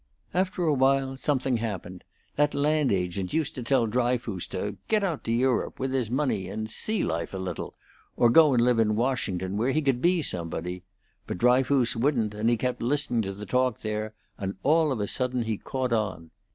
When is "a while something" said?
0.63-1.57